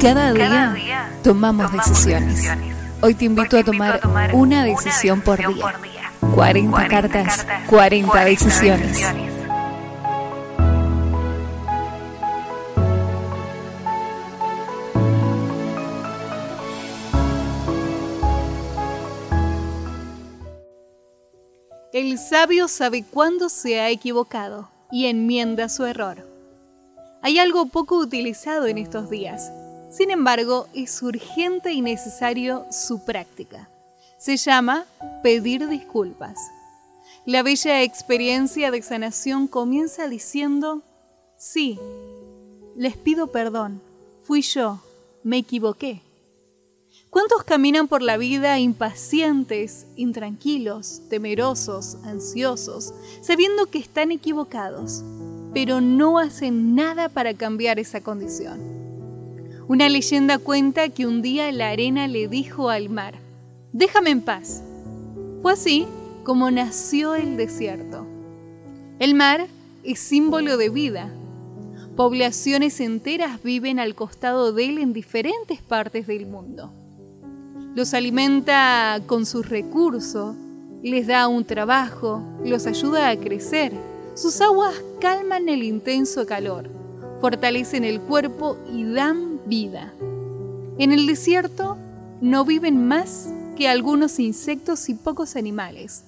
Cada 0.00 0.32
día 0.32 1.10
tomamos 1.22 1.72
decisiones. 1.72 2.48
Hoy 3.00 3.14
te 3.14 3.24
invito 3.24 3.58
a 3.58 3.64
tomar 3.64 4.00
una 4.32 4.64
decisión 4.64 5.20
por 5.20 5.38
día. 5.38 5.74
40 6.34 6.88
cartas, 6.88 7.46
40 7.68 8.24
decisiones. 8.24 9.04
El 21.92 22.18
sabio 22.18 22.66
sabe 22.68 23.04
cuándo 23.08 23.48
se 23.48 23.80
ha 23.80 23.88
equivocado 23.88 24.68
y 24.90 25.06
enmienda 25.06 25.68
su 25.68 25.84
error. 25.84 26.28
Hay 27.22 27.38
algo 27.38 27.66
poco 27.66 27.96
utilizado 27.98 28.66
en 28.66 28.78
estos 28.78 29.08
días. 29.08 29.50
Sin 29.96 30.10
embargo, 30.10 30.66
es 30.74 31.00
urgente 31.04 31.72
y 31.72 31.80
necesario 31.80 32.66
su 32.72 33.04
práctica. 33.04 33.70
Se 34.18 34.36
llama 34.36 34.86
pedir 35.22 35.68
disculpas. 35.68 36.36
La 37.24 37.44
bella 37.44 37.80
experiencia 37.80 38.72
de 38.72 38.82
sanación 38.82 39.46
comienza 39.46 40.08
diciendo, 40.08 40.82
sí, 41.36 41.78
les 42.74 42.96
pido 42.96 43.28
perdón, 43.28 43.80
fui 44.24 44.42
yo, 44.42 44.80
me 45.22 45.38
equivoqué. 45.38 46.02
¿Cuántos 47.08 47.44
caminan 47.44 47.86
por 47.86 48.02
la 48.02 48.16
vida 48.16 48.58
impacientes, 48.58 49.86
intranquilos, 49.94 51.02
temerosos, 51.08 51.98
ansiosos, 52.02 52.92
sabiendo 53.20 53.66
que 53.66 53.78
están 53.78 54.10
equivocados, 54.10 55.04
pero 55.52 55.80
no 55.80 56.18
hacen 56.18 56.74
nada 56.74 57.08
para 57.08 57.34
cambiar 57.34 57.78
esa 57.78 58.00
condición? 58.00 58.83
Una 59.68 59.88
leyenda 59.88 60.38
cuenta 60.38 60.88
que 60.88 61.06
un 61.06 61.22
día 61.22 61.50
la 61.52 61.70
arena 61.70 62.06
le 62.06 62.28
dijo 62.28 62.70
al 62.70 62.88
mar, 62.88 63.14
déjame 63.72 64.10
en 64.10 64.20
paz. 64.20 64.62
Fue 65.42 65.52
así 65.52 65.86
como 66.22 66.50
nació 66.50 67.14
el 67.14 67.36
desierto. 67.36 68.06
El 68.98 69.14
mar 69.14 69.46
es 69.82 69.98
símbolo 69.98 70.56
de 70.56 70.68
vida. 70.68 71.10
Poblaciones 71.96 72.80
enteras 72.80 73.42
viven 73.42 73.78
al 73.78 73.94
costado 73.94 74.52
de 74.52 74.66
él 74.66 74.78
en 74.78 74.92
diferentes 74.92 75.60
partes 75.62 76.06
del 76.06 76.26
mundo 76.26 76.72
los 77.74 77.92
alimenta 77.92 79.00
con 79.06 79.26
sus 79.26 79.48
recursos, 79.48 80.36
les 80.82 81.08
da 81.08 81.26
un 81.26 81.44
trabajo, 81.44 82.22
los 82.44 82.66
ayuda 82.66 83.08
a 83.08 83.16
crecer. 83.16 83.72
Sus 84.14 84.40
aguas 84.40 84.74
calman 85.00 85.48
el 85.48 85.64
intenso 85.64 86.24
calor, 86.24 86.70
fortalecen 87.20 87.82
el 87.82 88.00
cuerpo 88.00 88.56
y 88.72 88.84
dan 88.84 89.33
vida. 89.46 89.92
En 90.78 90.92
el 90.92 91.06
desierto 91.06 91.76
no 92.20 92.44
viven 92.44 92.86
más 92.86 93.32
que 93.56 93.68
algunos 93.68 94.18
insectos 94.18 94.88
y 94.88 94.94
pocos 94.94 95.36
animales. 95.36 96.04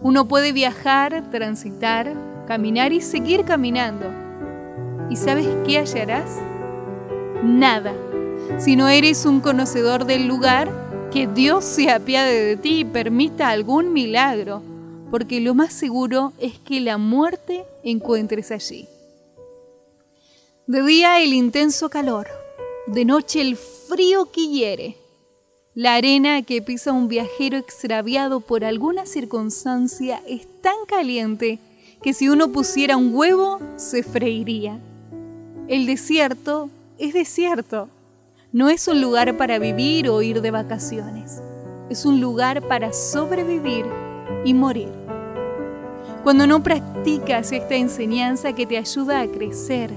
Uno 0.00 0.28
puede 0.28 0.52
viajar, 0.52 1.30
transitar, 1.30 2.14
caminar 2.46 2.92
y 2.92 3.00
seguir 3.00 3.44
caminando. 3.44 4.06
¿Y 5.10 5.16
sabes 5.16 5.48
qué 5.66 5.78
hallarás? 5.78 6.38
Nada. 7.42 7.94
Si 8.58 8.76
no 8.76 8.88
eres 8.88 9.26
un 9.26 9.40
conocedor 9.40 10.04
del 10.04 10.26
lugar, 10.26 10.70
que 11.10 11.26
Dios 11.26 11.64
se 11.64 11.90
apiade 11.90 12.44
de 12.44 12.56
ti 12.56 12.80
y 12.80 12.84
permita 12.84 13.48
algún 13.48 13.92
milagro, 13.92 14.62
porque 15.10 15.40
lo 15.40 15.54
más 15.54 15.72
seguro 15.72 16.32
es 16.38 16.58
que 16.58 16.80
la 16.80 16.98
muerte 16.98 17.64
encuentres 17.82 18.50
allí. 18.50 18.86
De 20.66 20.82
día 20.82 21.22
el 21.22 21.32
intenso 21.32 21.88
calor, 21.88 22.28
de 22.88 23.04
noche 23.04 23.40
el 23.40 23.56
frío 23.56 24.30
que 24.30 24.48
hiere, 24.48 24.96
la 25.74 25.94
arena 25.94 26.42
que 26.42 26.62
pisa 26.62 26.92
un 26.92 27.08
viajero 27.08 27.56
extraviado 27.56 28.40
por 28.40 28.64
alguna 28.64 29.06
circunstancia 29.06 30.22
es 30.26 30.46
tan 30.60 30.74
caliente 30.86 31.58
que 32.02 32.12
si 32.12 32.28
uno 32.28 32.50
pusiera 32.50 32.96
un 32.96 33.14
huevo 33.14 33.60
se 33.76 34.02
freiría. 34.02 34.80
El 35.68 35.86
desierto 35.86 36.70
es 36.98 37.14
desierto 37.14 37.88
no 38.50 38.70
es 38.70 38.88
un 38.88 39.02
lugar 39.02 39.36
para 39.36 39.58
vivir 39.58 40.08
o 40.08 40.22
ir 40.22 40.40
de 40.40 40.50
vacaciones. 40.50 41.42
Es 41.90 42.06
un 42.06 42.18
lugar 42.18 42.66
para 42.66 42.94
sobrevivir 42.94 43.84
y 44.42 44.54
morir. 44.54 44.88
Cuando 46.24 46.46
no 46.46 46.62
practicas 46.62 47.52
esta 47.52 47.74
enseñanza 47.74 48.54
que 48.54 48.64
te 48.64 48.78
ayuda 48.78 49.20
a 49.20 49.26
crecer, 49.26 49.90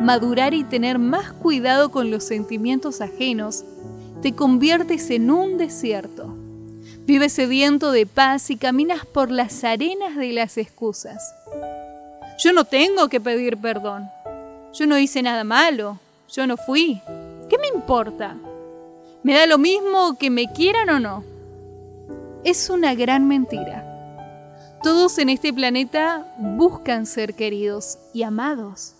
madurar 0.00 0.54
y 0.54 0.64
tener 0.64 0.98
más 0.98 1.32
cuidado 1.32 1.90
con 1.90 2.10
los 2.10 2.24
sentimientos 2.24 3.00
ajenos, 3.00 3.64
te 4.22 4.34
conviertes 4.34 5.10
en 5.10 5.30
un 5.30 5.58
desierto. 5.58 6.34
Vives 7.06 7.32
sediento 7.32 7.90
de 7.90 8.06
paz 8.06 8.50
y 8.50 8.56
caminas 8.56 9.06
por 9.06 9.30
las 9.30 9.64
arenas 9.64 10.16
de 10.16 10.32
las 10.32 10.58
excusas. 10.58 11.34
Yo 12.38 12.52
no 12.52 12.64
tengo 12.64 13.08
que 13.08 13.20
pedir 13.20 13.56
perdón. 13.56 14.10
Yo 14.74 14.86
no 14.86 14.98
hice 14.98 15.22
nada 15.22 15.42
malo. 15.42 15.98
Yo 16.30 16.46
no 16.46 16.56
fui. 16.56 17.00
¿Qué 17.48 17.56
me 17.56 17.68
importa? 17.68 18.36
¿Me 19.22 19.34
da 19.34 19.46
lo 19.46 19.58
mismo 19.58 20.18
que 20.18 20.30
me 20.30 20.52
quieran 20.52 20.90
o 20.90 21.00
no? 21.00 21.24
Es 22.44 22.68
una 22.68 22.94
gran 22.94 23.26
mentira. 23.26 23.84
Todos 24.82 25.18
en 25.18 25.30
este 25.30 25.52
planeta 25.52 26.26
buscan 26.38 27.06
ser 27.06 27.34
queridos 27.34 27.98
y 28.12 28.22
amados. 28.22 28.97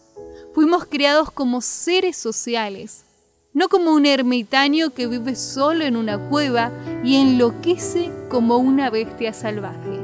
Fuimos 0.54 0.86
creados 0.86 1.30
como 1.30 1.60
seres 1.60 2.16
sociales, 2.16 3.04
no 3.52 3.68
como 3.68 3.92
un 3.92 4.06
ermitaño 4.06 4.90
que 4.90 5.06
vive 5.06 5.36
solo 5.36 5.84
en 5.84 5.96
una 5.96 6.28
cueva 6.28 6.72
y 7.04 7.16
enloquece 7.16 8.10
como 8.28 8.58
una 8.58 8.90
bestia 8.90 9.32
salvaje. 9.32 10.00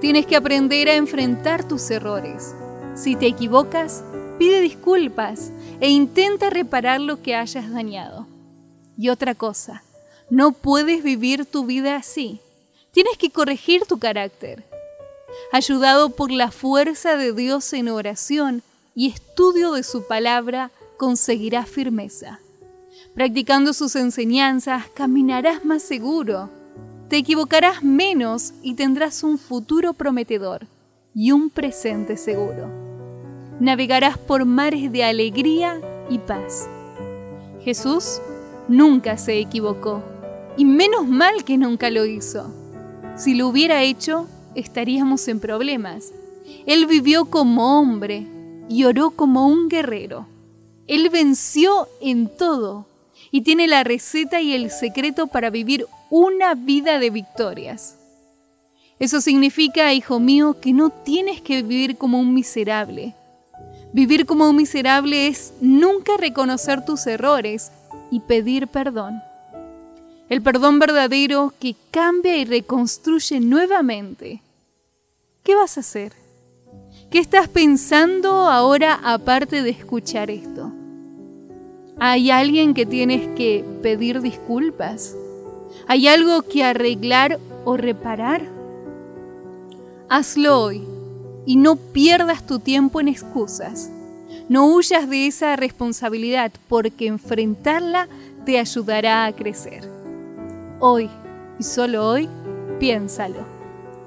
Tienes 0.00 0.26
que 0.26 0.36
aprender 0.36 0.88
a 0.88 0.96
enfrentar 0.96 1.66
tus 1.66 1.90
errores. 1.90 2.54
Si 2.94 3.16
te 3.16 3.26
equivocas, 3.26 4.04
Pide 4.38 4.60
disculpas 4.60 5.52
e 5.80 5.90
intenta 5.90 6.50
reparar 6.50 7.00
lo 7.00 7.22
que 7.22 7.36
hayas 7.36 7.70
dañado. 7.70 8.26
Y 8.98 9.08
otra 9.08 9.34
cosa, 9.34 9.84
no 10.28 10.52
puedes 10.52 11.04
vivir 11.04 11.46
tu 11.46 11.66
vida 11.66 11.94
así. 11.96 12.40
Tienes 12.90 13.16
que 13.16 13.30
corregir 13.30 13.86
tu 13.86 13.98
carácter. 13.98 14.64
Ayudado 15.52 16.10
por 16.10 16.30
la 16.30 16.50
fuerza 16.50 17.16
de 17.16 17.32
Dios 17.32 17.72
en 17.72 17.88
oración 17.88 18.62
y 18.94 19.10
estudio 19.10 19.72
de 19.72 19.82
su 19.82 20.06
palabra, 20.06 20.70
conseguirás 20.96 21.68
firmeza. 21.68 22.40
Practicando 23.14 23.72
sus 23.72 23.96
enseñanzas, 23.96 24.84
caminarás 24.94 25.64
más 25.64 25.82
seguro. 25.82 26.50
Te 27.08 27.18
equivocarás 27.18 27.82
menos 27.82 28.54
y 28.62 28.74
tendrás 28.74 29.22
un 29.22 29.38
futuro 29.38 29.92
prometedor 29.92 30.66
y 31.14 31.32
un 31.32 31.50
presente 31.50 32.16
seguro 32.16 32.84
navegarás 33.60 34.18
por 34.18 34.44
mares 34.44 34.90
de 34.90 35.04
alegría 35.04 35.80
y 36.10 36.18
paz. 36.18 36.68
Jesús 37.62 38.20
nunca 38.68 39.16
se 39.16 39.38
equivocó, 39.38 40.02
y 40.56 40.64
menos 40.64 41.06
mal 41.06 41.44
que 41.44 41.56
nunca 41.56 41.90
lo 41.90 42.04
hizo. 42.04 42.52
Si 43.16 43.34
lo 43.34 43.48
hubiera 43.48 43.82
hecho, 43.82 44.26
estaríamos 44.54 45.26
en 45.28 45.40
problemas. 45.40 46.12
Él 46.66 46.86
vivió 46.86 47.26
como 47.26 47.78
hombre 47.78 48.26
y 48.68 48.84
oró 48.84 49.10
como 49.10 49.46
un 49.46 49.68
guerrero. 49.68 50.26
Él 50.86 51.08
venció 51.10 51.88
en 52.00 52.28
todo 52.28 52.86
y 53.30 53.42
tiene 53.42 53.66
la 53.66 53.84
receta 53.84 54.40
y 54.40 54.54
el 54.54 54.70
secreto 54.70 55.26
para 55.26 55.50
vivir 55.50 55.86
una 56.10 56.54
vida 56.54 56.98
de 56.98 57.10
victorias. 57.10 57.96
Eso 58.98 59.20
significa, 59.20 59.92
hijo 59.92 60.20
mío, 60.20 60.60
que 60.60 60.72
no 60.72 60.90
tienes 60.90 61.40
que 61.40 61.62
vivir 61.62 61.96
como 61.96 62.20
un 62.20 62.32
miserable, 62.32 63.14
Vivir 63.94 64.26
como 64.26 64.50
un 64.50 64.56
miserable 64.56 65.28
es 65.28 65.54
nunca 65.60 66.16
reconocer 66.18 66.84
tus 66.84 67.06
errores 67.06 67.70
y 68.10 68.18
pedir 68.18 68.66
perdón. 68.66 69.22
El 70.28 70.40
perdón 70.40 70.78
verdadero 70.78 71.52
que 71.60 71.76
cambia 71.90 72.36
y 72.36 72.46
reconstruye 72.46 73.40
nuevamente. 73.40 74.40
¿Qué 75.42 75.54
vas 75.54 75.76
a 75.76 75.80
hacer? 75.80 76.12
¿Qué 77.10 77.18
estás 77.18 77.46
pensando 77.48 78.30
ahora 78.48 78.98
aparte 79.04 79.62
de 79.62 79.70
escuchar 79.70 80.30
esto? 80.30 80.72
¿Hay 81.98 82.30
alguien 82.30 82.72
que 82.72 82.86
tienes 82.86 83.28
que 83.36 83.64
pedir 83.82 84.22
disculpas? 84.22 85.14
¿Hay 85.86 86.08
algo 86.08 86.42
que 86.42 86.64
arreglar 86.64 87.38
o 87.66 87.76
reparar? 87.76 88.48
Hazlo 90.08 90.60
hoy 90.60 90.82
y 91.44 91.56
no 91.56 91.76
pierdas 91.76 92.46
tu 92.46 92.58
tiempo 92.58 92.98
en 93.00 93.08
excusas. 93.08 93.90
No 94.48 94.74
huyas 94.74 95.08
de 95.08 95.26
esa 95.26 95.54
responsabilidad 95.56 96.50
porque 96.68 97.06
enfrentarla 97.06 98.08
te 98.46 98.58
ayudará 98.58 99.26
a 99.26 99.32
crecer. 99.32 99.93
Hoy 100.80 101.08
y 101.58 101.62
solo 101.62 102.08
hoy, 102.08 102.28
piénsalo. 102.80 103.40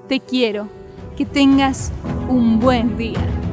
Te 0.08 0.20
quiero. 0.20 0.68
Que 1.16 1.26
tengas 1.26 1.92
un 2.30 2.60
buen 2.60 2.96
día. 2.96 3.47